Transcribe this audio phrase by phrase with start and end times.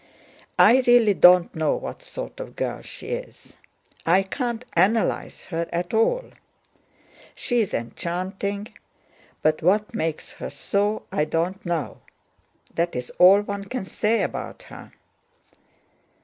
[0.57, 3.55] "I really don't know what sort of girl she is;
[4.03, 6.31] I can't analyze her at all.
[7.35, 8.73] She is enchanting,
[9.43, 12.01] but what makes her so I don't know.
[12.73, 14.91] That is all one can say about her."